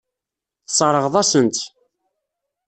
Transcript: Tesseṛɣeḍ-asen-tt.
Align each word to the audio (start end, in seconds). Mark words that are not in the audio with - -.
Tesseṛɣeḍ-asen-tt. 0.67 1.59